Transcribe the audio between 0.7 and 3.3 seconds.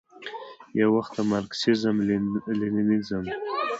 یووخت د مارکسیزم، لیننزم،